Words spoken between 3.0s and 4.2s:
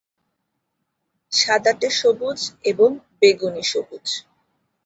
বেগুনি সবুজ।